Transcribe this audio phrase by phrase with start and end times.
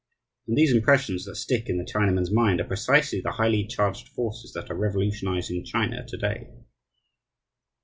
[0.47, 4.51] And these impressions that stick in the Chinaman's mind are precisely the highly charged forces
[4.53, 6.49] that are revolutionizing China to day.